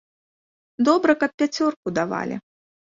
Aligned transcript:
Добра, 0.89 1.17
каб 1.25 1.31
пяцёрку 1.45 1.87
давалі. 2.03 2.45